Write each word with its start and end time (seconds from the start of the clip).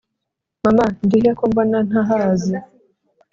mama, 0.63 0.85
ndi 1.05 1.17
he 1.23 1.31
ko 1.39 1.43
mbona 1.51 1.77
ntahazi? 1.87 2.55